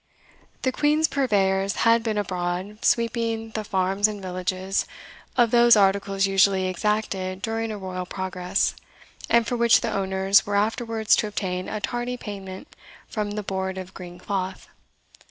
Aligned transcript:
The 0.63 0.71
Queen's 0.71 1.07
purveyors 1.07 1.73
had 1.85 2.01
been 2.01 2.17
abroad, 2.17 2.83
sweeping 2.83 3.51
the 3.51 3.63
farms 3.63 4.07
and 4.07 4.19
villages 4.19 4.87
of 5.37 5.51
those 5.51 5.75
articles 5.75 6.25
usually 6.25 6.65
exacted 6.65 7.39
during 7.43 7.71
a 7.71 7.77
royal 7.77 8.07
Progress, 8.07 8.73
and 9.29 9.45
for 9.45 9.55
which 9.57 9.81
the 9.81 9.93
owners 9.95 10.43
were 10.43 10.55
afterwards 10.55 11.15
to 11.17 11.27
obtain 11.27 11.69
a 11.69 11.79
tardy 11.79 12.17
payment 12.17 12.75
from 13.07 13.29
the 13.29 13.43
Board 13.43 13.77
of 13.77 13.93
Green 13.93 14.17
Cloth. 14.17 14.69